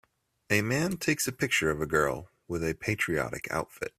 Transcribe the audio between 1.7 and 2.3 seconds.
a girl